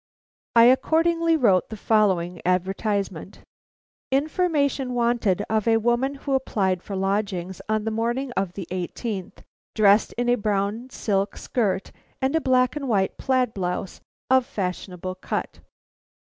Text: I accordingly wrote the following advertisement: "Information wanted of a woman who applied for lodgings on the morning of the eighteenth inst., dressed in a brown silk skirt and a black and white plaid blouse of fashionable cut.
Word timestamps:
I 0.55 0.63
accordingly 0.63 1.37
wrote 1.37 1.69
the 1.69 1.77
following 1.77 2.41
advertisement: 2.43 3.41
"Information 4.09 4.95
wanted 4.95 5.43
of 5.47 5.67
a 5.67 5.77
woman 5.77 6.15
who 6.15 6.33
applied 6.33 6.81
for 6.81 6.95
lodgings 6.95 7.61
on 7.69 7.83
the 7.83 7.91
morning 7.91 8.31
of 8.31 8.53
the 8.53 8.67
eighteenth 8.71 9.37
inst., 9.41 9.47
dressed 9.75 10.13
in 10.13 10.27
a 10.27 10.37
brown 10.41 10.89
silk 10.89 11.37
skirt 11.37 11.91
and 12.19 12.35
a 12.35 12.41
black 12.41 12.75
and 12.75 12.89
white 12.89 13.19
plaid 13.19 13.53
blouse 13.53 14.01
of 14.27 14.47
fashionable 14.47 15.13
cut. 15.13 15.59